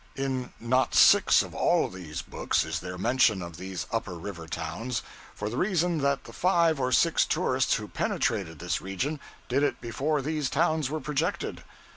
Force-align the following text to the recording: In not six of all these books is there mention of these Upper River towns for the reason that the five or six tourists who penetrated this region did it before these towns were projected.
In 0.15 0.51
not 0.59 0.95
six 0.95 1.43
of 1.43 1.53
all 1.53 1.87
these 1.87 2.23
books 2.23 2.65
is 2.65 2.79
there 2.79 2.97
mention 2.97 3.43
of 3.43 3.57
these 3.57 3.85
Upper 3.91 4.15
River 4.15 4.47
towns 4.47 5.03
for 5.35 5.47
the 5.47 5.57
reason 5.57 5.99
that 5.99 6.23
the 6.23 6.33
five 6.33 6.79
or 6.79 6.91
six 6.91 7.23
tourists 7.23 7.75
who 7.75 7.87
penetrated 7.87 8.57
this 8.57 8.81
region 8.81 9.19
did 9.47 9.61
it 9.61 9.79
before 9.79 10.23
these 10.23 10.49
towns 10.49 10.89
were 10.89 11.01
projected. 11.01 11.63